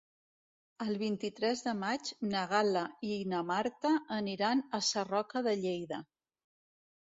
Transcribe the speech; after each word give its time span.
El 0.85 0.95
vint-i-tres 1.01 1.59
de 1.65 1.73
maig 1.81 2.09
na 2.31 2.41
Gal·la 2.53 2.83
i 3.09 3.11
na 3.35 3.43
Marta 3.51 3.93
aniran 4.17 4.65
a 4.79 4.81
Sarroca 4.89 5.45
de 5.51 5.55
Lleida. 5.61 6.03